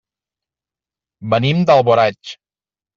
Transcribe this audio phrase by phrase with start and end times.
[1.35, 2.37] Venim d'Alboraig.